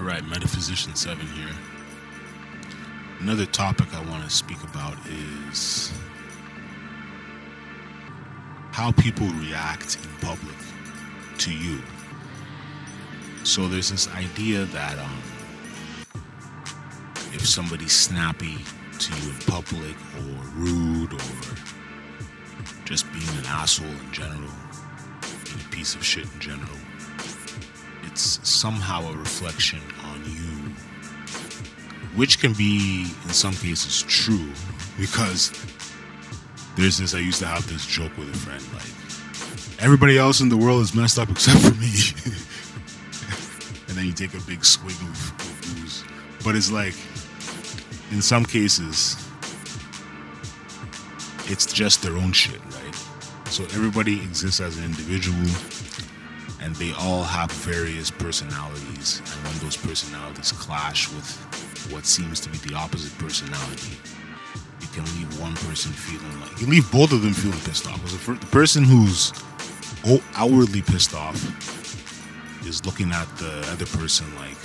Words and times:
All 0.00 0.06
right, 0.06 0.26
Metaphysician 0.28 0.94
7 0.94 1.26
here. 1.26 1.54
Another 3.18 3.44
topic 3.44 3.94
I 3.94 4.00
want 4.08 4.24
to 4.24 4.30
speak 4.30 4.56
about 4.64 4.96
is 5.06 5.92
how 8.72 8.92
people 8.92 9.26
react 9.26 9.98
in 10.02 10.26
public 10.26 10.56
to 11.40 11.52
you. 11.52 11.80
So 13.44 13.68
there's 13.68 13.90
this 13.90 14.08
idea 14.14 14.64
that 14.64 14.98
um, 14.98 15.22
if 17.34 17.46
somebody's 17.46 17.92
snappy 17.92 18.56
to 19.00 19.14
you 19.20 19.30
in 19.32 19.36
public 19.40 19.96
or 20.16 20.44
rude 20.54 21.12
or 21.12 21.56
just 22.86 23.04
being 23.12 23.28
an 23.36 23.44
asshole 23.48 23.86
in 23.86 24.12
general, 24.12 24.50
being 25.44 25.60
a 25.60 25.68
piece 25.70 25.94
of 25.94 26.02
shit 26.02 26.24
in 26.24 26.40
general, 26.40 26.78
somehow 28.20 29.10
a 29.10 29.16
reflection 29.16 29.80
on 30.04 30.24
you, 30.24 30.74
which 32.16 32.40
can 32.40 32.52
be 32.52 33.06
in 33.24 33.30
some 33.30 33.54
cases 33.54 34.02
true 34.02 34.50
because 34.98 35.52
there's 36.76 36.98
this. 36.98 37.14
I 37.14 37.18
used 37.18 37.40
to 37.40 37.46
have 37.46 37.66
this 37.68 37.86
joke 37.86 38.16
with 38.16 38.28
a 38.28 38.36
friend 38.38 38.62
like, 38.74 39.82
everybody 39.82 40.18
else 40.18 40.40
in 40.40 40.48
the 40.48 40.56
world 40.56 40.82
is 40.82 40.94
messed 40.94 41.18
up 41.18 41.30
except 41.30 41.60
for 41.60 41.74
me. 41.74 41.90
and 43.88 43.96
then 43.96 44.06
you 44.06 44.12
take 44.12 44.34
a 44.34 44.40
big 44.46 44.64
swig 44.64 44.94
of, 44.94 45.40
of 45.40 45.60
booze. 45.62 46.04
But 46.44 46.56
it's 46.56 46.70
like, 46.70 46.94
in 48.12 48.22
some 48.22 48.44
cases, 48.44 49.16
it's 51.46 51.66
just 51.72 52.02
their 52.02 52.16
own 52.16 52.32
shit, 52.32 52.60
right? 52.60 52.94
So 53.46 53.64
everybody 53.64 54.22
exists 54.22 54.60
as 54.60 54.78
an 54.78 54.84
individual 54.84 55.38
and 56.60 56.76
they 56.76 56.92
all 56.92 57.22
have 57.22 57.50
various 57.50 58.10
personalities. 58.10 59.20
And 59.20 59.44
when 59.44 59.58
those 59.58 59.76
personalities 59.76 60.52
clash 60.52 61.08
with 61.12 61.28
what 61.90 62.04
seems 62.04 62.40
to 62.40 62.50
be 62.50 62.58
the 62.58 62.74
opposite 62.74 63.16
personality, 63.18 63.96
you 64.80 64.88
can 64.88 65.04
leave 65.16 65.40
one 65.40 65.54
person 65.54 65.92
feeling 65.92 66.40
like 66.40 66.60
you 66.60 66.66
leave 66.66 66.90
both 66.92 67.12
of 67.12 67.22
them 67.22 67.32
feeling 67.32 67.58
pissed 67.60 67.86
off. 67.86 67.96
Because 68.02 68.38
the 68.38 68.46
person 68.46 68.84
who's 68.84 69.32
outwardly 70.34 70.82
pissed 70.82 71.14
off 71.14 71.36
is 72.66 72.84
looking 72.84 73.10
at 73.10 73.26
the 73.38 73.66
other 73.72 73.86
person 73.86 74.26
like 74.36 74.60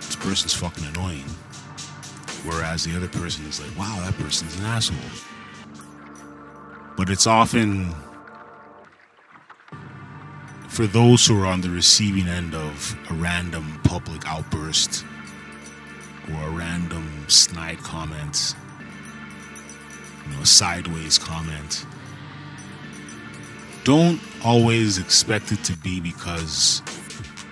this 0.00 0.16
person's 0.16 0.54
fucking 0.54 0.84
annoying, 0.86 1.24
whereas 2.44 2.84
the 2.84 2.96
other 2.96 3.08
person 3.08 3.46
is 3.46 3.60
like, 3.60 3.78
wow, 3.78 3.96
that 4.04 4.14
person's 4.18 4.58
an 4.58 4.66
asshole. 4.66 4.98
But 6.96 7.08
it's 7.10 7.26
often 7.26 7.94
for 10.72 10.86
those 10.86 11.26
who 11.26 11.38
are 11.38 11.44
on 11.44 11.60
the 11.60 11.68
receiving 11.68 12.26
end 12.26 12.54
of 12.54 12.96
a 13.10 13.12
random 13.12 13.78
public 13.84 14.26
outburst 14.26 15.04
or 16.30 16.42
a 16.44 16.50
random 16.50 17.26
snide 17.28 17.76
comment, 17.80 18.54
you 20.24 20.34
know, 20.34 20.40
a 20.40 20.46
sideways 20.46 21.18
comment, 21.18 21.84
don't 23.84 24.18
always 24.42 24.96
expect 24.96 25.52
it 25.52 25.62
to 25.62 25.76
be 25.76 26.00
because, 26.00 26.80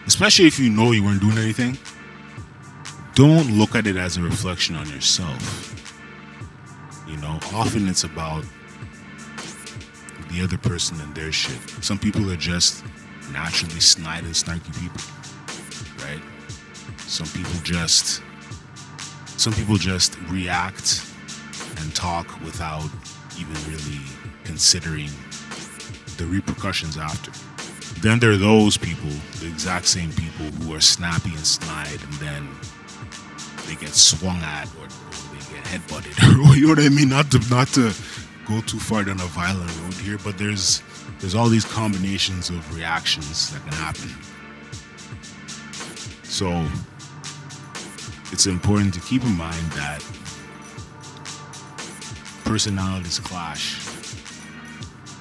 especially 0.06 0.46
if 0.46 0.58
you 0.58 0.70
know 0.70 0.92
you 0.92 1.04
weren't 1.04 1.20
doing 1.20 1.36
anything, 1.36 1.76
don't 3.14 3.52
look 3.52 3.74
at 3.74 3.86
it 3.86 3.98
as 3.98 4.16
a 4.16 4.22
reflection 4.22 4.76
on 4.76 4.88
yourself. 4.88 5.76
You 7.06 7.18
know, 7.18 7.38
often 7.52 7.86
it's 7.86 8.04
about 8.04 8.46
the 10.30 10.41
other 10.42 10.56
person 10.56 10.98
and 11.02 11.14
their 11.14 11.32
shit. 11.32 11.60
Some 11.84 11.98
people 11.98 12.30
are 12.30 12.36
just 12.36 12.82
naturally 13.32 13.80
snide 13.80 14.24
and 14.24 14.34
snarky 14.34 14.72
people, 14.78 15.00
right? 16.04 16.22
Some 17.06 17.26
people 17.28 17.58
just 17.62 18.22
some 19.36 19.52
people 19.52 19.76
just 19.76 20.18
react 20.28 21.06
and 21.78 21.94
talk 21.94 22.40
without 22.42 22.90
even 23.38 23.54
really 23.70 24.04
considering 24.44 25.08
the 26.19 26.26
repercussions 26.26 26.98
after. 26.98 27.32
Then 28.00 28.19
there 28.19 28.30
are 28.30 28.36
those 28.36 28.76
people, 28.76 29.10
the 29.40 29.48
exact 29.48 29.86
same 29.86 30.10
people 30.12 30.46
who 30.60 30.74
are 30.74 30.80
snappy 30.80 31.30
and 31.30 31.46
snide, 31.46 32.00
and 32.02 32.12
then 32.14 32.48
they 33.66 33.74
get 33.76 33.94
swung 33.94 34.36
at 34.38 34.66
or, 34.76 34.84
or 34.84 35.22
they 35.32 35.54
get 35.54 35.64
headbutted. 35.64 36.54
you 36.56 36.66
know 36.66 36.74
what 36.74 36.78
I 36.80 36.88
mean? 36.88 37.08
Not 37.08 37.30
to 37.30 37.38
not 37.50 37.69
to 37.69 37.92
go 38.46 38.60
too 38.62 38.78
far 38.78 39.04
down 39.04 39.20
a 39.20 39.26
violent 39.26 39.70
road 39.80 39.94
here, 39.94 40.19
but 40.22 40.36
there's 40.38 40.82
there's 41.20 41.34
all 41.34 41.48
these 41.48 41.64
combinations 41.64 42.50
of 42.50 42.75
reactions 42.75 43.50
that 43.53 43.62
can 43.62 43.72
happen. 43.72 44.10
So 46.22 46.66
it's 48.32 48.47
important 48.47 48.94
to 48.94 49.00
keep 49.00 49.22
in 49.22 49.36
mind 49.36 49.64
that 49.72 50.04
personalities 52.44 53.19
clash. 53.19 53.86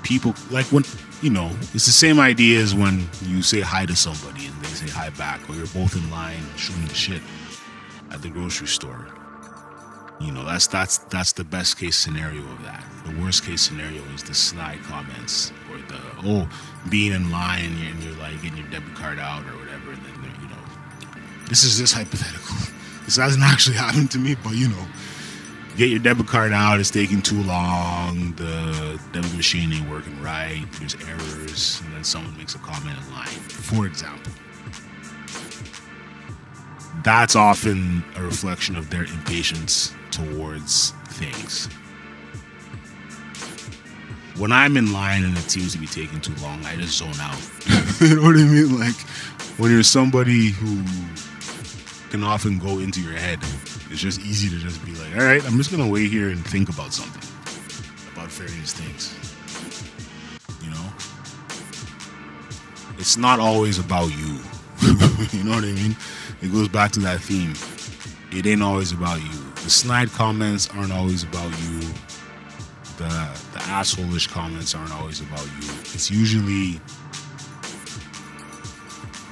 People 0.04 0.34
like 0.50 0.66
when 0.68 0.84
you 1.22 1.30
know, 1.30 1.52
it's 1.74 1.86
the 1.86 1.92
same 1.92 2.20
idea 2.20 2.60
as 2.60 2.74
when 2.74 3.08
you 3.24 3.42
say 3.42 3.60
hi 3.60 3.86
to 3.86 3.96
somebody 3.96 4.46
and 4.46 4.56
they 4.62 4.68
say 4.70 4.88
hi 4.88 5.10
back, 5.12 5.48
or 5.50 5.56
you're 5.56 5.68
both 5.68 5.96
in 5.96 6.10
line 6.10 6.42
shooting 6.56 6.86
the 6.86 6.94
shit 6.94 7.22
at 8.10 8.22
the 8.22 8.30
grocery 8.30 8.68
store. 8.68 9.08
You 10.20 10.32
know, 10.34 10.44
that's 10.44 10.68
that's 10.68 10.98
that's 10.98 11.32
the 11.32 11.46
best 11.46 11.78
case 11.78 11.96
scenario 11.96 12.42
of 12.42 12.62
that. 12.64 12.84
The 13.06 13.22
worst 13.22 13.46
case 13.46 13.62
scenario 13.62 14.02
is 14.14 14.24
the 14.24 14.34
snide 14.34 14.80
comments 14.84 15.54
or 15.72 15.78
the 15.78 16.00
oh 16.26 16.50
being 16.90 17.14
in 17.14 17.32
line 17.32 17.66
and 17.66 17.80
you're, 17.80 17.92
and 17.92 18.04
you're 18.04 18.16
like 18.16 18.42
getting 18.42 18.58
your 18.58 18.68
debit 18.68 18.96
card 18.96 19.18
out 19.18 19.44
or 19.44 19.58
whatever, 19.58 19.92
and 19.92 20.02
then 20.02 20.34
you 20.42 20.50
know, 20.50 21.48
this 21.48 21.64
is 21.64 21.78
just 21.78 21.94
hypothetical. 21.94 22.56
This 23.06 23.16
hasn't 23.16 23.44
actually 23.44 23.76
happened 23.76 24.12
to 24.12 24.20
me, 24.20 24.36
but 24.36 24.54
you 24.54 24.68
know, 24.68 24.86
get 25.78 25.90
your 25.90 25.98
debit 25.98 26.28
card 26.28 26.54
out. 26.54 26.80
It's 26.80 26.92
taking 26.92 27.24
too 27.24 27.42
long. 27.42 28.34
The 28.34 29.02
debit 29.14 29.34
machine 29.34 29.74
ain't 29.74 29.90
working 29.90 30.22
right. 30.22 30.64
There's 30.74 30.94
errors, 31.08 31.82
and 31.84 31.96
then 31.96 32.04
someone 32.04 32.38
makes 32.38 32.54
a 32.54 32.60
comment 32.60 33.00
in 33.00 33.12
line, 33.12 33.26
for 33.26 33.88
example 33.88 34.32
that's 37.04 37.36
often 37.36 38.04
a 38.18 38.22
reflection 38.22 38.76
of 38.76 38.90
their 38.90 39.04
impatience 39.06 39.96
towards 40.12 40.92
things. 41.08 41.68
When 44.38 44.52
I'm 44.52 44.78
in 44.78 44.94
line 44.94 45.24
and 45.24 45.38
it 45.38 45.50
seems 45.50 45.74
to 45.74 45.78
be 45.78 45.88
taking 45.88 46.22
too 46.22 46.34
long, 46.42 46.64
I 46.66 46.76
just 46.78 46.98
zone 46.98 47.14
out. 47.20 47.38
you 48.02 48.16
know 48.16 48.22
what 48.22 48.36
I 48.38 48.44
mean? 48.46 48.80
Like 48.80 48.96
when 49.58 49.72
you're 49.72 49.84
somebody 49.84 50.52
who 50.52 50.84
can 52.10 52.24
often 52.24 52.58
go 52.58 52.80
into 52.80 53.02
your 53.02 53.14
head, 53.14 53.40
it's 53.92 54.00
just 54.00 54.22
easy 54.22 54.50
to 54.50 54.56
just 54.56 54.84
be 54.86 54.94
like, 54.94 55.16
all 55.16 55.24
right, 55.24 55.44
I'm 55.46 55.58
just 55.58 55.72
gonna 55.72 55.88
wait 55.88 56.10
here 56.10 56.30
and 56.30 56.46
think 56.46 56.70
about 56.70 56.94
something, 56.94 57.22
about 58.14 58.32
various 58.32 58.74
things. 58.74 59.14
You 60.64 60.72
know, 60.72 60.86
it's 62.98 63.18
not 63.18 63.40
always 63.40 63.80
about 63.80 64.08
you. 64.08 64.40
you 65.38 65.44
know 65.44 65.56
what 65.56 65.64
I 65.64 65.74
mean? 65.74 65.98
It 66.42 66.52
goes 66.52 66.70
back 66.70 66.92
to 66.94 67.00
that 67.02 67.20
theme. 67.20 67.54
It 68.32 68.46
ain't 68.46 68.64
always 68.64 68.92
about 68.94 69.20
you. 69.22 69.39
The 69.64 69.70
snide 69.70 70.10
comments 70.12 70.70
aren't 70.76 70.92
always 70.92 71.24
about 71.24 71.52
you. 71.62 71.80
The 72.98 73.10
the 73.54 73.60
assholeish 73.70 74.30
comments 74.30 74.74
aren't 74.76 74.94
always 74.94 75.22
about 75.22 75.46
you. 75.46 75.70
It's 75.94 76.10
usually 76.10 76.82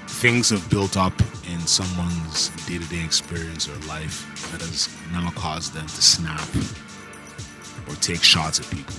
things 0.08 0.50
have 0.50 0.68
built 0.70 0.98
up 0.98 1.14
in 1.48 1.60
someone's 1.62 2.50
day-to-day 2.66 3.04
experience 3.04 3.70
or 3.70 3.76
life 3.88 4.26
that 4.52 4.62
has 4.62 4.90
now 5.12 5.30
caused 5.32 5.74
them 5.74 5.86
to 5.86 6.02
snap 6.02 6.48
or 7.88 7.96
take 7.96 8.24
shots 8.24 8.60
at 8.60 8.70
people. 8.70 8.96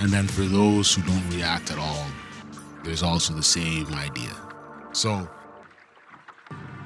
And 0.00 0.10
then 0.10 0.26
for 0.26 0.42
those 0.42 0.94
who 0.94 1.02
don't 1.02 1.30
react 1.30 1.70
at 1.70 1.78
all, 1.78 2.06
there's 2.82 3.04
also 3.04 3.34
the 3.34 3.42
same 3.42 3.86
idea. 3.94 4.34
So 4.92 5.28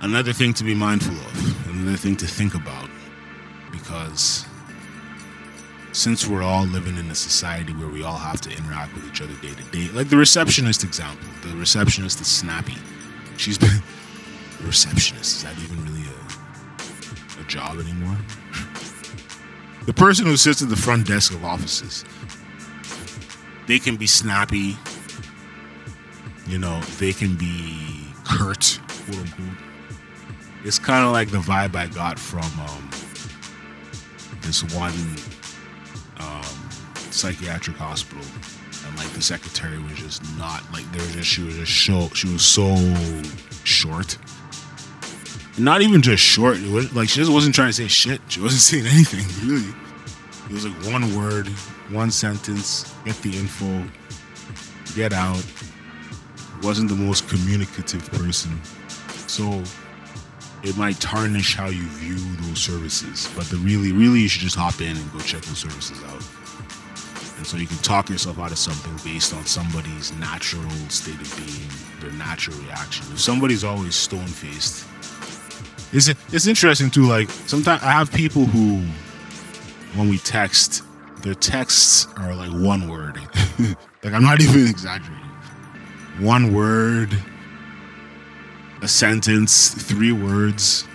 another 0.00 0.32
thing 0.32 0.52
to 0.54 0.64
be 0.64 0.74
mindful 0.74 1.14
of, 1.14 1.68
another 1.70 1.96
thing 1.96 2.16
to 2.16 2.26
think 2.26 2.54
about, 2.54 2.88
because 3.72 4.44
since 5.92 6.26
we're 6.26 6.42
all 6.42 6.64
living 6.64 6.96
in 6.96 7.10
a 7.10 7.14
society 7.14 7.72
where 7.72 7.88
we 7.88 8.02
all 8.02 8.18
have 8.18 8.40
to 8.42 8.50
interact 8.50 8.94
with 8.94 9.06
each 9.08 9.22
other 9.22 9.34
day 9.36 9.54
to 9.54 9.64
day, 9.70 9.88
like 9.92 10.08
the 10.08 10.16
receptionist 10.16 10.84
example, 10.84 11.28
the 11.42 11.56
receptionist 11.56 12.20
is 12.20 12.26
snappy. 12.26 12.76
She's 13.36 13.58
been 13.58 13.82
receptionist. 14.62 15.36
Is 15.36 15.42
that 15.44 15.58
even 15.58 15.82
really 15.84 16.06
a, 16.08 17.40
a 17.40 17.44
job 17.44 17.78
anymore? 17.78 18.16
the 19.86 19.92
person 19.92 20.26
who 20.26 20.36
sits 20.36 20.62
at 20.62 20.68
the 20.68 20.76
front 20.76 21.06
desk 21.06 21.32
of 21.32 21.44
offices, 21.44 22.04
they 23.66 23.78
can 23.78 23.96
be 23.96 24.06
snappy. 24.06 24.76
You 26.46 26.58
know, 26.58 26.80
they 26.98 27.12
can 27.12 27.36
be 27.36 28.04
curt, 28.24 28.80
quote 29.06 29.18
unquote 29.18 29.65
it's 30.66 30.80
kind 30.80 31.06
of 31.06 31.12
like 31.12 31.30
the 31.30 31.38
vibe 31.38 31.76
I 31.76 31.86
got 31.86 32.18
from 32.18 32.40
um, 32.58 32.90
this 34.40 34.64
one 34.74 34.92
um, 36.18 36.42
psychiatric 37.12 37.76
hospital, 37.76 38.24
and 38.84 38.98
like 38.98 39.08
the 39.10 39.22
secretary 39.22 39.78
was 39.78 39.92
just 39.92 40.24
not 40.36 40.64
like 40.72 40.90
there 40.90 41.02
was 41.02 41.14
just 41.14 41.28
she 41.28 41.42
was 41.44 41.54
just 41.54 41.84
so 41.84 42.08
she 42.14 42.26
was 42.32 42.44
so 42.44 42.74
short. 43.62 44.18
Not 45.56 45.82
even 45.82 46.02
just 46.02 46.22
short. 46.22 46.56
It 46.58 46.68
was 46.68 46.92
like 46.92 47.08
she 47.08 47.20
just 47.20 47.32
wasn't 47.32 47.54
trying 47.54 47.68
to 47.68 47.72
say 47.72 47.86
shit. 47.86 48.20
She 48.26 48.40
wasn't 48.40 48.62
saying 48.84 48.86
anything 48.86 49.48
really. 49.48 49.72
It 50.46 50.52
was 50.52 50.66
like 50.66 50.92
one 50.92 51.16
word, 51.16 51.46
one 51.90 52.10
sentence. 52.10 52.92
Get 53.04 53.14
the 53.22 53.36
info. 53.36 53.84
Get 54.96 55.12
out. 55.12 55.44
Wasn't 56.62 56.88
the 56.88 56.96
most 56.96 57.28
communicative 57.28 58.10
person. 58.10 58.60
So 59.28 59.62
it 60.66 60.76
might 60.76 61.00
tarnish 61.00 61.54
how 61.54 61.68
you 61.68 61.84
view 61.84 62.16
those 62.46 62.60
services. 62.60 63.30
But 63.36 63.46
the 63.46 63.56
really, 63.58 63.92
really, 63.92 64.20
you 64.20 64.28
should 64.28 64.42
just 64.42 64.56
hop 64.56 64.80
in 64.80 64.96
and 64.96 65.12
go 65.12 65.20
check 65.20 65.42
those 65.42 65.58
services 65.58 66.02
out. 66.04 66.22
And 67.36 67.46
so 67.46 67.56
you 67.56 67.66
can 67.66 67.76
talk 67.78 68.10
yourself 68.10 68.38
out 68.40 68.50
of 68.50 68.58
something 68.58 68.92
based 69.04 69.32
on 69.32 69.44
somebody's 69.46 70.12
natural 70.18 70.68
state 70.88 71.20
of 71.20 71.36
being, 71.36 72.00
their 72.00 72.18
natural 72.18 72.56
reaction. 72.58 73.06
If 73.12 73.20
somebody's 73.20 73.62
always 73.62 73.94
stone 73.94 74.26
faced, 74.26 74.86
it's 75.92 76.08
it's 76.32 76.46
interesting 76.46 76.90
too. 76.90 77.04
Like 77.04 77.30
sometimes 77.30 77.82
I 77.82 77.92
have 77.92 78.12
people 78.12 78.44
who, 78.44 78.82
when 79.96 80.08
we 80.08 80.18
text, 80.18 80.82
their 81.22 81.34
texts 81.34 82.08
are 82.16 82.34
like 82.34 82.50
one 82.50 82.88
word. 82.88 83.18
like 84.02 84.12
I'm 84.12 84.24
not 84.24 84.40
even 84.40 84.66
exaggerating. 84.66 85.24
One 86.18 86.52
word, 86.52 87.16
a 88.82 88.88
sentence, 88.88 89.70
three 89.70 90.12
words. 90.12 90.86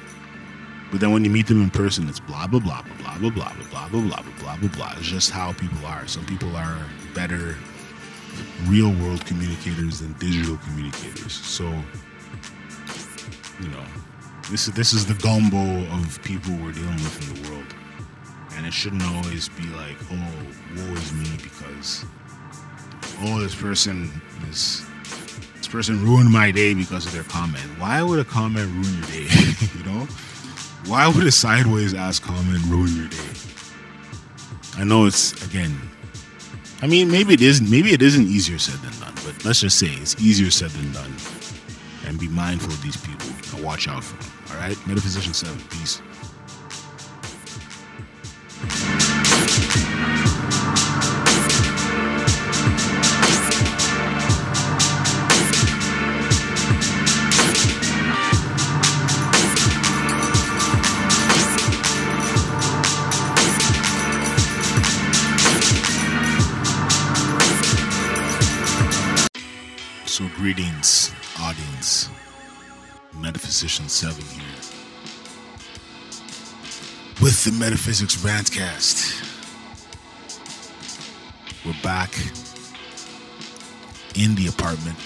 But 0.92 1.00
then 1.00 1.12
when 1.12 1.24
you 1.24 1.32
meet 1.32 1.48
them 1.48 1.62
in 1.62 1.70
person, 1.70 2.08
it's 2.10 2.20
blah 2.20 2.48
blah 2.48 2.60
blah 2.60 2.82
blah 2.82 3.18
blah 3.18 3.30
blah 3.30 3.54
blah 3.54 3.54
blah 3.70 3.88
blah 3.88 4.02
blah 4.02 4.24
blah 4.40 4.58
blah 4.58 4.70
blah. 4.70 4.94
It's 4.98 5.08
just 5.08 5.32
how 5.32 5.54
people 5.54 5.86
are. 5.86 6.08
Some 6.08 6.26
people 6.26 6.56
are 6.56 6.78
better 7.14 7.56
real 8.66 8.92
world 9.04 9.26
communicators 9.26 10.00
than 10.00 10.14
digital 10.14 10.58
communicators. 10.58 11.34
So, 11.34 11.64
you 13.60 13.70
know, 13.70 13.84
this 14.50 14.68
is 14.68 14.74
this 14.74 14.94
is 14.94 15.06
the 15.06 15.14
gumbo 15.16 15.86
of 15.96 16.22
people 16.24 16.54
we're 16.56 16.74
dealing 16.74 16.96
with 16.96 17.30
in 17.30 17.44
the 17.44 17.50
world. 17.50 17.76
And 18.56 18.66
it 18.66 18.74
shouldn't 18.74 19.04
always 19.04 19.48
be 19.50 19.64
like, 19.70 19.96
oh, 20.12 20.32
woe 20.76 20.94
is 20.94 21.14
me 21.14 21.30
because 21.42 22.06
oh 23.22 23.40
this 23.40 23.56
person 23.56 24.12
is 24.50 24.86
person 25.72 26.04
ruined 26.04 26.30
my 26.30 26.52
day 26.52 26.74
because 26.74 27.06
of 27.06 27.14
their 27.14 27.24
comment. 27.24 27.64
Why 27.80 28.04
would 28.04 28.20
a 28.20 28.26
comment 28.26 28.70
ruin 28.72 28.94
your 28.94 29.08
day? 29.08 29.28
you 29.78 29.84
know? 29.86 30.06
Why 30.86 31.08
would 31.08 31.26
a 31.26 31.32
sideways 31.32 31.94
ass 31.94 32.20
comment 32.20 32.62
ruin 32.66 32.94
your 32.94 33.08
day? 33.08 33.32
I 34.78 34.84
know 34.84 35.06
it's 35.06 35.32
again. 35.48 35.80
I 36.82 36.88
mean, 36.88 37.10
maybe 37.10 37.34
it 37.34 37.42
is. 37.42 37.62
Maybe 37.62 37.94
it 37.94 38.02
isn't 38.02 38.28
easier 38.28 38.58
said 38.60 38.80
than 38.80 39.00
done. 39.00 39.14
But 39.24 39.46
let's 39.46 39.62
just 39.62 39.80
say 39.80 39.88
it's 39.88 40.20
easier 40.22 40.52
said 40.52 40.72
than 40.72 40.92
done. 40.92 41.16
And 42.06 42.20
be 42.20 42.28
mindful 42.28 42.74
of 42.74 42.82
these 42.82 42.98
people 42.98 43.28
and 43.56 43.64
watch 43.64 43.88
out 43.88 44.04
for 44.04 44.22
them. 44.22 44.32
All 44.52 44.68
right, 44.68 44.88
Metaphysician 44.88 45.34
Seven. 45.34 45.58
Peace. 45.70 46.02
So, 70.22 70.28
greetings, 70.36 71.12
audience. 71.40 72.08
Metaphysician 73.18 73.90
7 73.90 74.24
here. 74.24 74.44
With 77.20 77.44
the 77.44 77.52
Metaphysics 77.54 78.18
Rantcast. 78.18 79.18
We're 81.66 81.74
back 81.82 82.14
in 84.14 84.36
the 84.36 84.46
apartment 84.46 85.00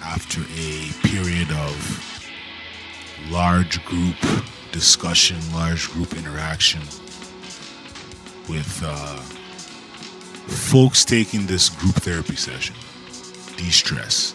after 0.00 0.42
a 0.42 1.08
period 1.08 1.50
of 1.50 2.30
large 3.30 3.84
group 3.84 4.14
discussion, 4.70 5.38
large 5.52 5.90
group 5.90 6.14
interaction 6.14 6.82
with 8.48 8.80
uh, 8.84 9.16
folks 10.46 11.04
taking 11.04 11.46
this 11.46 11.68
group 11.68 11.96
therapy 11.96 12.36
session 12.36 12.76
de 13.60 13.70
stress. 13.70 14.34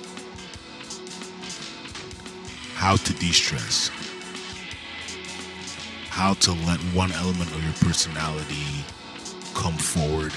How 2.75 2.95
to 2.95 3.13
de 3.13 3.31
stress. 3.31 3.89
How 6.10 6.36
to 6.36 6.51
let 6.51 6.80
one 6.94 7.12
element 7.12 7.51
of 7.51 7.63
your 7.63 7.74
personality 7.74 8.86
come 9.56 9.74
forward. 9.74 10.33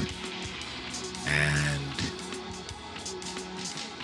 And 1.26 1.96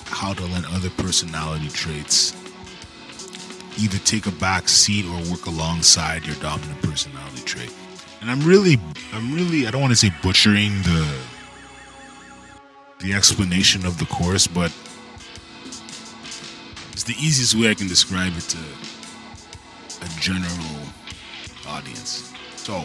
how 0.04 0.34
to 0.34 0.44
let 0.44 0.66
other 0.66 0.90
personality 0.90 1.69
traits 1.69 2.34
either 3.78 3.98
take 3.98 4.26
a 4.26 4.32
back 4.32 4.69
seat 4.69 5.06
or 5.06 5.16
work 5.31 5.46
alongside 5.46 6.26
your 6.26 6.36
dominant 6.36 6.81
personality 6.82 7.42
trait. 7.42 7.72
And 8.20 8.31
I'm 8.31 8.40
really, 8.40 8.78
I'm 9.14 9.34
really, 9.34 9.66
I 9.66 9.70
don't 9.70 9.81
want 9.81 9.92
to 9.92 9.96
say 9.96 10.12
butchering 10.22 10.82
the 10.82 11.33
the 13.00 13.12
explanation 13.12 13.85
of 13.85 13.99
the 13.99 14.06
course, 14.06 14.46
but 14.46 14.73
it's 16.93 17.05
the 17.05 17.14
easiest 17.19 17.55
way 17.55 17.70
I 17.70 17.75
can 17.75 17.88
describe 17.88 18.32
it 18.37 18.43
to 18.43 18.58
a 20.02 20.20
general 20.20 20.81
audience. 21.67 22.32
So, 22.56 22.85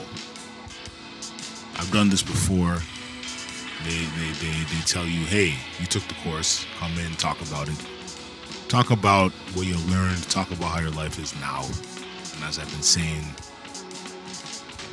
I've 1.75 1.89
done 1.91 2.09
this 2.09 2.23
before. 2.23 2.79
They, 3.85 4.05
they, 4.19 4.31
they, 4.41 4.63
they 4.63 4.81
tell 4.85 5.05
you, 5.05 5.25
hey, 5.25 5.55
you 5.79 5.85
took 5.85 6.03
the 6.03 6.15
course, 6.15 6.65
come 6.79 6.97
in, 6.97 7.11
talk 7.13 7.39
about 7.41 7.69
it. 7.69 7.77
Talk 8.67 8.91
about 8.91 9.31
what 9.53 9.65
you 9.65 9.77
learned, 9.89 10.21
talk 10.29 10.51
about 10.51 10.71
how 10.71 10.79
your 10.81 10.91
life 10.91 11.17
is 11.17 11.33
now. 11.39 11.63
And 12.35 12.43
as 12.43 12.59
I've 12.59 12.69
been 12.71 12.81
saying, 12.81 13.23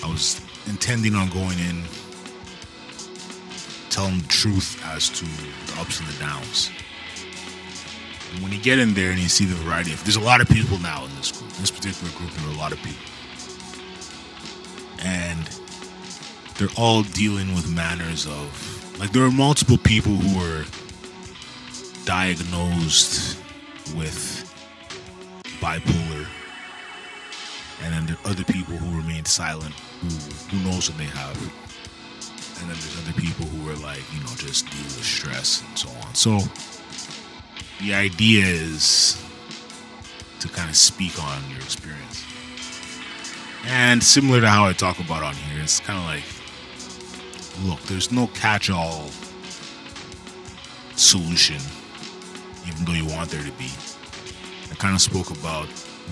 I 0.05 0.09
was 0.09 0.41
intending 0.67 1.15
on 1.15 1.29
going 1.31 1.59
in 1.59 1.83
tell 3.97 4.11
the 4.11 4.29
truth 4.29 4.79
as 4.85 5.09
to 5.09 5.25
the 5.25 5.81
ups 5.81 6.01
and 6.01 6.09
the 6.11 6.19
downs. 6.19 6.71
And 8.31 8.43
when 8.43 8.53
you 8.53 8.61
get 8.61 8.79
in 8.79 8.93
there 8.93 9.11
and 9.11 9.19
you 9.19 9.29
see 9.31 9.47
the 9.47 9.55
variety 9.55 9.95
of, 9.95 10.05
there's 10.05 10.17
a 10.17 10.21
lot 10.21 10.43
of 10.43 10.49
people 10.51 10.79
now 10.81 11.07
in 11.07 11.17
this 11.17 11.33
group. 11.33 11.51
In 11.55 11.61
this 11.63 11.71
particular 11.71 12.13
group, 12.13 12.31
there 12.33 12.47
are 12.47 12.53
a 12.53 12.59
lot 12.59 12.73
of 12.73 12.79
people, 12.83 13.07
and 14.99 15.49
they're 16.59 16.77
all 16.77 17.05
dealing 17.05 17.55
with 17.55 17.75
manners 17.75 18.27
of, 18.27 19.01
like, 19.01 19.13
there 19.13 19.25
are 19.25 19.31
multiple 19.31 19.79
people 19.79 20.13
who 20.13 20.41
are 20.45 20.67
diagnosed 22.05 23.39
with 23.97 24.45
bipolar, 25.59 26.27
and 27.83 27.95
then 27.95 28.05
there 28.05 28.17
are 28.17 28.31
other 28.31 28.45
people 28.45 28.77
who 28.77 28.95
remain 28.95 29.25
silent, 29.25 29.73
who 30.03 30.09
who 30.55 30.71
knows 30.71 30.91
what 30.91 30.99
they 30.99 31.05
have 31.05 31.66
and 32.61 32.71
then 32.71 32.77
there's 32.79 32.99
other 32.99 33.21
people 33.21 33.47
who 33.47 33.71
are 33.71 33.77
like, 33.77 34.03
you 34.15 34.21
know, 34.21 34.35
just 34.37 34.67
deal 34.71 34.83
with 34.83 35.05
stress 35.05 35.63
and 35.63 35.79
so 35.79 35.89
on. 35.89 36.15
So 36.15 36.39
the 37.81 37.95
idea 37.95 38.45
is 38.47 39.23
to 40.41 40.49
kind 40.49 40.69
of 40.71 40.77
speak 40.77 41.23
on 41.23 41.43
your 41.51 41.59
experience. 41.59 42.25
And 43.67 44.03
similar 44.03 44.41
to 44.41 44.49
how 44.49 44.67
I 44.67 44.73
talk 44.73 44.99
about 45.01 45.23
on 45.23 45.35
here, 45.35 45.63
it's 45.63 45.81
kind 45.81 45.99
of 45.99 46.05
like, 46.05 46.25
look, 47.69 47.81
there's 47.89 48.13
no 48.13 48.29
catch-all 48.29 49.11
solution, 50.95 51.61
even 52.67 52.85
though 52.85 52.93
you 52.93 53.07
want 53.07 53.31
there 53.31 53.43
to 53.43 53.53
be. 53.53 53.71
I 54.71 54.75
kind 54.77 54.95
of 54.95 55.01
spoke 55.01 55.31
about 55.31 55.69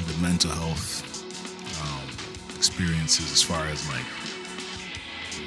the 0.06 0.22
mental 0.22 0.50
health 0.50 1.02
um, 1.80 2.56
experiences 2.56 3.32
as 3.32 3.42
far 3.42 3.66
as 3.66 3.86
like 3.88 4.04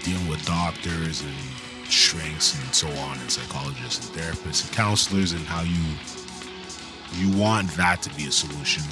dealing 0.08 0.28
with 0.30 0.44
doctors 0.46 1.22
and 1.22 1.36
shrinks 1.92 2.56
and 2.56 2.74
so 2.74 2.88
on, 3.02 3.20
and 3.20 3.30
psychologists 3.30 4.08
and 4.08 4.18
therapists 4.18 4.66
and 4.66 4.72
counselors, 4.72 5.34
and 5.34 5.42
how 5.46 5.62
you 5.64 5.84
you 7.20 7.38
want 7.38 7.70
that 7.72 8.02
to 8.02 8.10
be 8.16 8.28
a 8.28 8.32
solution. 8.32 8.84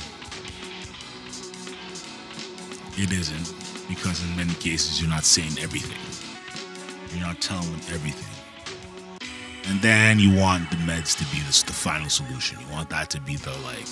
It 2.98 3.12
isn't 3.12 3.54
because 3.88 4.24
in 4.24 4.36
many 4.36 4.54
cases 4.56 5.00
you're 5.00 5.10
not 5.10 5.24
saying 5.24 5.58
everything. 5.60 6.00
You're 7.14 7.26
not 7.26 7.40
telling 7.40 7.72
them 7.72 7.82
everything. 7.94 8.32
And 9.70 9.82
then 9.82 10.20
you 10.20 10.36
want 10.36 10.70
the 10.70 10.78
meds 10.78 11.18
to 11.18 11.24
be 11.34 11.40
the, 11.42 11.74
final 11.74 12.10
solution. 12.10 12.60
You 12.60 12.68
want 12.72 12.90
that 12.90 13.10
to 13.12 13.22
be 13.22 13.38
the 13.38 13.52
like 13.64 13.88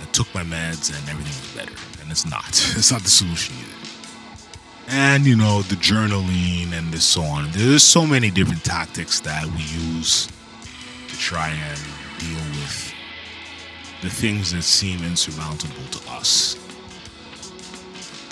I 0.00 0.04
took 0.12 0.32
my 0.34 0.42
meds 0.42 0.96
and 0.96 1.08
everything 1.08 1.34
was 1.42 1.52
better. 1.54 2.00
And 2.00 2.10
it's 2.10 2.26
not. 2.26 2.48
It's 2.78 2.92
not 2.92 3.02
the 3.02 3.10
solution 3.10 3.56
and 4.90 5.24
you 5.24 5.36
know 5.36 5.62
the 5.62 5.76
journaling 5.76 6.72
and 6.72 6.92
this 6.92 7.04
so 7.04 7.22
on. 7.22 7.48
There's 7.52 7.84
so 7.84 8.04
many 8.04 8.30
different 8.30 8.64
tactics 8.64 9.20
that 9.20 9.46
we 9.46 9.62
use 9.62 10.26
to 11.08 11.16
try 11.16 11.48
and 11.48 11.78
deal 12.18 12.38
with 12.60 12.92
the 14.02 14.10
things 14.10 14.52
that 14.52 14.62
seem 14.62 15.04
insurmountable 15.04 15.84
to 15.92 16.10
us. 16.10 16.56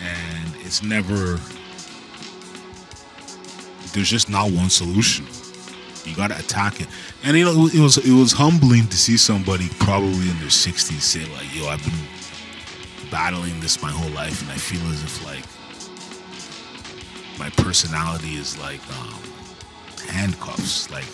And 0.00 0.55
it's 0.65 0.83
never, 0.83 1.38
there's 3.93 4.11
just 4.11 4.29
not 4.29 4.50
one 4.50 4.71
solution. 4.71 5.27
You 6.05 6.17
gotta 6.17 6.38
attack 6.38 6.81
it. 6.81 6.88
And 7.23 7.37
you 7.37 7.45
know, 7.45 7.67
it 7.67 7.81
was 7.81 7.99
it 7.99 8.12
was 8.12 8.33
humbling 8.33 8.87
to 8.88 8.97
see 8.97 9.17
somebody 9.17 9.69
probably 9.79 10.29
in 10.31 10.38
their 10.38 10.49
60s 10.49 11.00
say 11.03 11.25
like, 11.35 11.55
"Yo, 11.55 11.69
I've 11.69 11.85
been 11.85 13.11
battling 13.11 13.61
this 13.61 13.83
my 13.83 13.91
whole 13.91 14.11
life, 14.11 14.41
and 14.41 14.50
I 14.50 14.57
feel 14.57 14.81
as 14.91 15.03
if 15.03 15.25
like 15.27 15.45
my 17.38 17.50
personality 17.50 18.35
is 18.35 18.59
like 18.59 18.80
um, 18.99 19.21
handcuffs. 20.09 20.90
Like 20.90 21.09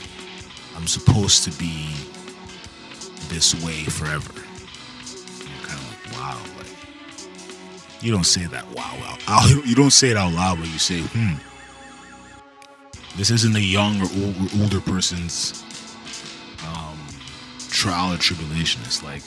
I'm 0.76 0.86
supposed 0.86 1.44
to 1.44 1.50
be 1.58 1.88
this 3.28 3.54
way 3.64 3.84
forever." 3.84 4.32
You're 4.34 5.66
kind 5.68 5.80
of 5.80 6.06
like, 6.06 6.18
"Wow!" 6.18 6.40
Like 6.58 8.02
you 8.02 8.12
don't 8.12 8.24
say 8.26 8.46
that, 8.46 8.66
"Wow, 8.72 8.96
wow." 9.00 9.46
You 9.64 9.74
don't 9.74 9.92
say 9.92 10.10
it 10.10 10.16
out 10.16 10.32
loud, 10.32 10.58
but 10.58 10.68
you 10.68 10.78
say, 10.78 11.00
"Hmm." 11.00 11.34
This 13.16 13.30
isn't 13.30 13.54
a 13.54 13.60
young 13.60 14.00
or 14.02 14.08
older 14.60 14.80
person's 14.80 15.62
um, 16.66 16.98
trial 17.70 18.12
or 18.12 18.16
tribulation. 18.16 18.82
It's 18.84 19.04
like 19.04 19.22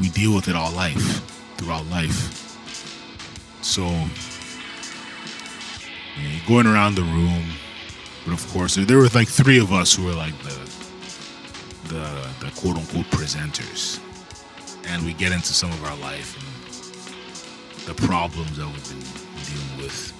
we 0.00 0.10
deal 0.10 0.34
with 0.34 0.48
it 0.48 0.54
all 0.56 0.70
life, 0.72 1.24
throughout 1.56 1.86
life. 1.86 2.36
So, 3.62 3.84
going 6.46 6.66
around 6.66 6.94
the 6.94 7.02
room, 7.02 7.44
but 8.24 8.32
of 8.34 8.46
course, 8.52 8.74
there, 8.74 8.84
there 8.84 8.98
were 8.98 9.08
like 9.14 9.28
three 9.28 9.58
of 9.58 9.72
us 9.72 9.94
who 9.94 10.04
were 10.04 10.14
like 10.14 10.36
the 10.42 10.58
the 11.88 12.28
the 12.40 12.52
quote 12.60 12.76
unquote 12.76 13.06
presenters, 13.06 14.00
and 14.86 15.04
we 15.04 15.12
get 15.14 15.32
into 15.32 15.52
some 15.52 15.70
of 15.70 15.84
our 15.84 15.96
life 15.98 16.36
and 16.36 17.86
the 17.86 18.06
problems 18.06 18.56
that 18.56 18.66
we've 18.66 18.88
been 18.88 19.02
dealing 19.44 19.76
with. 19.82 20.14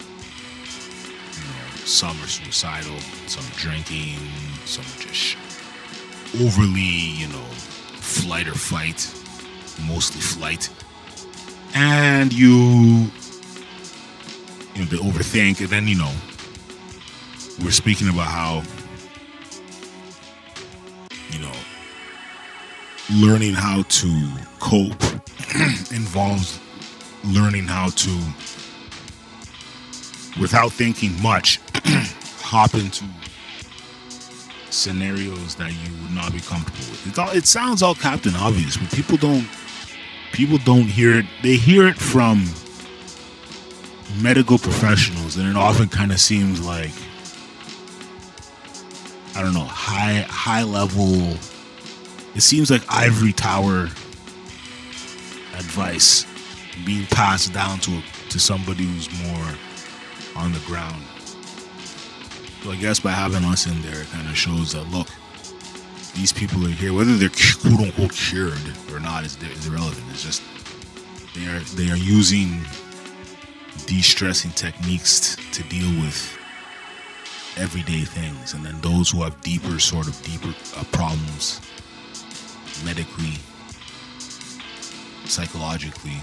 You 1.37 1.45
know, 1.45 1.87
some 1.87 2.17
are 2.23 2.27
suicidal, 2.27 2.99
some 3.27 3.45
drinking, 3.57 4.19
some 4.65 4.85
just 4.99 5.37
overly, 6.37 6.81
you 6.81 7.29
know, 7.29 7.45
flight 8.01 8.49
or 8.49 8.55
fight, 8.55 9.13
mostly 9.87 10.21
flight. 10.21 10.69
And 11.75 12.33
you, 12.33 13.11
know, 14.81 14.87
they 14.87 14.97
overthink. 14.97 15.61
And 15.61 15.69
then, 15.69 15.89
you 15.89 15.97
know, 15.97 16.13
we're 17.63 17.71
speaking 17.71 18.09
about 18.09 18.27
how, 18.27 18.63
you 21.31 21.41
know, 21.41 21.53
learning 23.15 23.55
how 23.55 23.83
to 23.83 24.29
cope 24.59 25.03
involves 25.93 26.61
learning 27.25 27.67
how 27.67 27.91
to, 27.91 28.11
without 30.41 30.73
thinking 30.73 31.21
much, 31.21 31.61
hop 32.41 32.75
into 32.75 33.05
scenarios 34.71 35.57
that 35.57 35.71
you 35.71 36.03
would 36.03 36.13
not 36.13 36.33
be 36.33 36.41
comfortable 36.41 36.91
with. 36.91 37.07
It's 37.07 37.19
all, 37.19 37.31
it 37.31 37.47
sounds 37.47 37.83
all 37.83 37.95
Captain 37.95 38.35
Obvious, 38.37 38.77
but 38.77 38.91
people 38.93 39.17
don't 39.17 39.47
people 40.33 40.59
don't 40.59 40.85
hear 40.85 41.19
it. 41.19 41.27
They 41.43 41.57
hear 41.57 41.87
it 41.87 41.97
from 41.97 42.47
medical 44.21 44.59
professionals, 44.59 45.37
and 45.37 45.49
it 45.49 45.57
often 45.57 45.89
kind 45.89 46.13
of 46.13 46.21
seems 46.21 46.65
like 46.65 46.93
I 49.37 49.43
don't 49.43 49.55
know 49.55 49.65
high 49.65 50.27
high 50.29 50.63
level. 50.63 51.37
It 52.35 52.43
seems 52.43 52.71
like 52.71 52.83
ivory 52.89 53.33
tower 53.33 53.85
advice 55.57 56.27
being 56.85 57.07
passed 57.07 57.53
down 57.53 57.79
to 57.81 58.03
to 58.31 58.39
somebody 58.39 58.85
who's 58.85 59.09
more 59.23 59.55
on 60.37 60.53
the 60.53 60.61
ground. 60.67 61.03
So 62.63 62.71
I 62.71 62.77
guess 62.77 63.01
by 63.01 63.11
having 63.11 63.45
us 63.45 63.67
in 63.67 63.81
there, 63.83 64.03
it 64.03 64.09
kind 64.09 64.29
of 64.29 64.37
shows 64.37 64.73
that 64.73 64.85
look, 64.91 65.09
these 66.15 66.33
people 66.33 66.67
are 66.67 66.71
here, 66.71 66.93
whether 66.93 67.17
they're 67.17 67.31
quote 67.63 67.81
unquote 67.81 68.13
cured 68.13 68.61
or 68.93 69.01
not 69.01 69.25
is, 69.25 69.37
is 69.43 69.67
irrelevant. 69.67 70.05
It's 70.11 70.23
just 70.23 70.43
they 71.35 71.47
are 71.47 71.61
they 71.61 71.91
are 71.91 71.97
using 71.97 72.61
de-stressing 73.87 74.53
techniques 74.53 75.37
to 75.53 75.63
deal 75.65 75.89
with 76.01 76.39
everyday 77.57 78.03
things, 78.03 78.55
and 78.55 78.65
then 78.65 78.81
those 78.81 79.11
who 79.11 79.23
have 79.23 79.41
deeper 79.43 79.79
sort 79.79 80.07
of 80.07 80.21
deeper 80.23 80.55
uh, 80.79 80.85
problems 80.93 81.61
medically, 82.85 83.35
psychologically, 85.25 86.17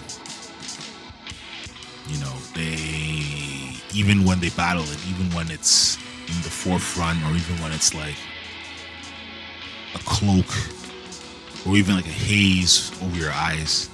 you 2.07 2.19
know, 2.19 2.33
they 2.53 3.77
even 3.93 4.23
when 4.23 4.39
they 4.39 4.49
battle 4.49 4.83
it, 4.83 4.99
even 5.09 5.29
when 5.35 5.49
it's 5.51 5.97
in 6.27 6.41
the 6.43 6.49
forefront 6.49 7.23
or 7.23 7.35
even 7.35 7.55
when 7.61 7.71
it's 7.71 7.93
like 7.93 8.15
a 9.95 9.99
cloak 9.99 10.45
or 11.65 11.75
even 11.77 11.95
like 11.95 12.05
a 12.05 12.09
haze 12.09 12.91
over 13.01 13.17
your 13.17 13.31
eyes. 13.31 13.89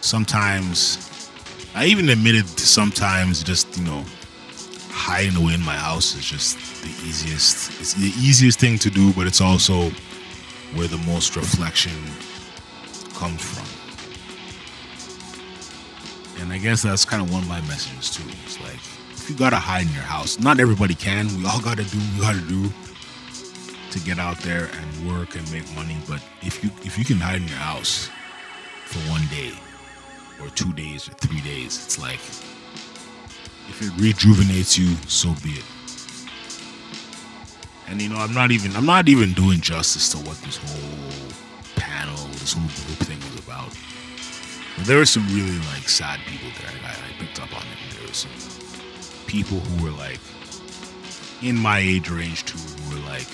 Sometimes 0.00 1.09
I 1.74 1.86
even 1.86 2.08
admitted 2.08 2.46
sometimes 2.58 3.42
just, 3.42 3.78
you 3.78 3.84
know, 3.84 4.04
hiding 4.88 5.36
away 5.36 5.54
in 5.54 5.64
my 5.64 5.76
house 5.76 6.14
is 6.16 6.24
just 6.24 6.58
the 6.82 6.90
easiest 7.08 7.80
it's 7.80 7.94
the 7.94 8.12
easiest 8.18 8.58
thing 8.58 8.78
to 8.78 8.90
do, 8.90 9.12
but 9.12 9.26
it's 9.26 9.40
also 9.40 9.90
where 10.74 10.88
the 10.88 10.98
most 11.06 11.36
reflection 11.36 11.92
comes 13.14 13.40
from. 13.42 13.66
And 16.42 16.52
I 16.52 16.58
guess 16.58 16.82
that's 16.82 17.04
kind 17.04 17.22
of 17.22 17.32
one 17.32 17.42
of 17.42 17.48
my 17.48 17.60
messages 17.62 18.10
too. 18.10 18.24
It's 18.44 18.60
like 18.60 18.80
if 19.12 19.30
you 19.30 19.36
gotta 19.36 19.56
hide 19.56 19.86
in 19.86 19.92
your 19.92 20.02
house. 20.02 20.38
Not 20.40 20.58
everybody 20.58 20.94
can. 20.94 21.28
We 21.38 21.46
all 21.46 21.60
gotta 21.60 21.84
do 21.84 21.98
we 22.14 22.20
gotta 22.20 22.40
do 22.40 22.68
to 23.92 24.00
get 24.00 24.18
out 24.18 24.38
there 24.38 24.70
and 24.72 25.08
work 25.08 25.36
and 25.36 25.50
make 25.52 25.72
money. 25.74 25.96
But 26.08 26.22
if 26.42 26.64
you 26.64 26.70
if 26.82 26.98
you 26.98 27.04
can 27.04 27.18
hide 27.18 27.42
in 27.42 27.48
your 27.48 27.58
house 27.58 28.10
for 28.86 28.98
one 29.10 29.22
day 29.30 29.52
or 30.42 30.48
two 30.50 30.72
days 30.72 31.08
or 31.08 31.12
three 31.12 31.40
days, 31.40 31.84
it's 31.84 31.98
like 31.98 32.20
if 33.68 33.80
it 33.82 33.92
rejuvenates 34.02 34.76
you, 34.76 34.94
so 35.06 35.34
be 35.42 35.50
it. 35.50 35.64
And 37.88 38.00
you 38.00 38.08
know, 38.08 38.16
I'm 38.16 38.34
not 38.34 38.50
even 38.50 38.74
I'm 38.76 38.86
not 38.86 39.08
even 39.08 39.32
doing 39.32 39.60
justice 39.60 40.10
to 40.12 40.18
what 40.18 40.36
this 40.38 40.56
whole 40.56 41.30
panel, 41.76 42.16
this 42.34 42.52
whole 42.52 42.62
group 42.62 42.98
thing 43.06 43.18
was 43.18 43.44
about. 43.44 43.76
But 44.76 44.86
there 44.86 44.98
were 44.98 45.06
some 45.06 45.26
really 45.28 45.58
like 45.74 45.88
sad 45.88 46.20
people 46.26 46.48
there. 46.60 46.70
I, 46.84 46.90
I 46.90 47.18
picked 47.18 47.40
up 47.40 47.54
on 47.54 47.62
it. 47.62 47.96
There 47.96 48.06
were 48.06 48.14
some 48.14 48.30
people 49.26 49.58
who 49.58 49.84
were 49.84 49.90
like 49.90 50.20
in 51.42 51.56
my 51.56 51.78
age 51.78 52.10
range 52.10 52.44
too, 52.44 52.58
who 52.58 52.94
were 52.94 53.06
like 53.08 53.26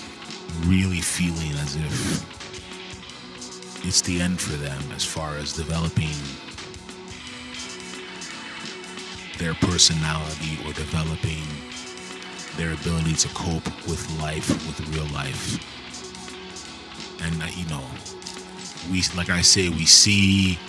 really 0.65 1.01
feeling 1.01 1.51
as 1.59 1.75
if 1.75 2.37
it's 3.85 4.01
the 4.01 4.21
end 4.21 4.39
for 4.39 4.57
them 4.57 4.81
as 4.95 5.05
far 5.05 5.35
as 5.35 5.53
developing 5.53 6.15
their 9.47 9.69
personality 9.69 10.59
or 10.65 10.73
developing 10.73 11.41
their 12.57 12.73
ability 12.73 13.13
to 13.13 13.29
cope 13.29 13.65
with 13.87 14.05
life, 14.21 14.49
with 14.49 14.77
real 14.93 15.05
life. 15.13 15.55
And, 17.23 17.41
uh, 17.41 17.45
you 17.55 17.65
know, 17.69 17.81
we, 18.91 19.03
like 19.15 19.29
I 19.29 19.39
say, 19.39 19.69
we 19.69 19.85
see 19.85 20.59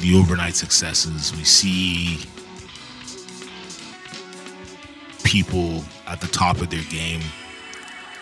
the 0.00 0.18
overnight 0.18 0.56
successes, 0.56 1.32
we 1.36 1.44
see 1.44 2.18
people 5.22 5.84
at 6.08 6.20
the 6.20 6.26
top 6.26 6.60
of 6.60 6.70
their 6.70 6.82
game. 6.90 7.20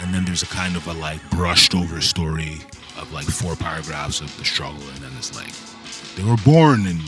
And 0.01 0.13
then 0.13 0.27
there's 0.27 0.43
a 0.43 0.47
kind 0.47 0.77
of 0.77 0.87
a 0.87 0.93
like 0.93 1.23
brushed 1.31 1.75
over 1.75 2.03
story 2.03 2.59
of 2.99 3.11
like 3.11 3.25
four 3.25 3.57
paragraphs 3.57 4.21
of 4.21 4.37
the 4.37 4.45
struggle. 4.45 4.83
And 4.83 4.99
then 4.99 5.13
it's 5.17 5.35
like, 5.35 5.55
they 6.15 6.25
were 6.25 6.37
born 6.45 6.81
in 6.81 6.99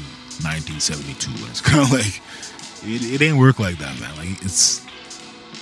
1972. 0.41 1.31
And 1.31 1.51
it's 1.51 1.61
kind 1.61 1.83
of 1.83 1.93
like, 1.93 2.23
it, 2.83 3.21
it 3.21 3.23
ain't 3.23 3.39
work 3.39 3.59
like 3.59 3.79
that, 3.79 3.99
man. 4.01 4.17
Like 4.17 4.43
it's, 4.43 4.85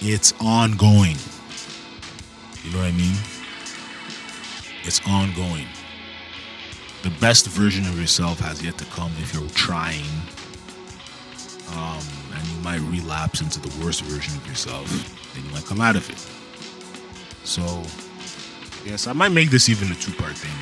it's 0.00 0.32
ongoing. 0.40 1.16
You 2.62 2.72
know 2.72 2.78
what 2.78 2.88
I 2.88 2.92
mean? 2.92 3.16
It's 4.84 5.00
ongoing. 5.06 5.66
The 7.02 7.10
best 7.20 7.46
version 7.48 7.86
of 7.86 8.00
yourself 8.00 8.38
has 8.40 8.62
yet 8.62 8.78
to 8.78 8.84
come 8.86 9.12
if 9.18 9.34
you're 9.34 9.48
trying. 9.50 10.04
Um, 11.76 12.00
and 12.34 12.46
you 12.48 12.58
might 12.62 12.80
relapse 12.80 13.40
into 13.40 13.60
the 13.60 13.84
worst 13.84 14.02
version 14.02 14.36
of 14.36 14.46
yourself, 14.46 14.88
then 15.34 15.44
you 15.44 15.50
might 15.50 15.64
come 15.64 15.80
out 15.80 15.96
of 15.96 16.08
it. 16.08 16.18
So, 17.46 17.82
yes, 18.88 19.06
I 19.06 19.12
might 19.12 19.32
make 19.32 19.50
this 19.50 19.68
even 19.68 19.90
a 19.90 19.94
two-part 19.94 20.36
thing. 20.36 20.56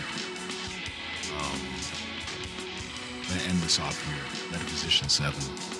Um, 1.38 1.60
end 3.48 3.62
this 3.62 3.78
off 3.78 4.04
here. 4.06 4.50
Metaphysician 4.50 5.08
Seven. 5.08 5.40
Peace. 5.56 5.71